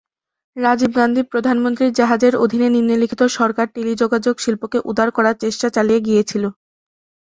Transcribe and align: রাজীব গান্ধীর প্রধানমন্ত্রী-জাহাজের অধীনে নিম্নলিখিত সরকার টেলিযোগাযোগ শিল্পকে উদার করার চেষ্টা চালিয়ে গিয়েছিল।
রাজীব 0.55 0.91
গান্ধীর 0.95 1.25
প্রধানমন্ত্রী-জাহাজের 1.25 2.33
অধীনে 2.43 2.67
নিম্নলিখিত 2.69 3.21
সরকার 3.37 3.67
টেলিযোগাযোগ 3.75 4.35
শিল্পকে 4.39 4.77
উদার 4.89 5.09
করার 5.11 5.35
চেষ্টা 5.43 5.67
চালিয়ে 5.75 5.99
গিয়েছিল। 5.99 6.43